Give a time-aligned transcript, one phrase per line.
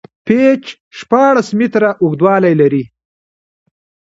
[0.25, 0.63] پېچ
[0.97, 2.83] شپاړس میتره اوږدوالی لري.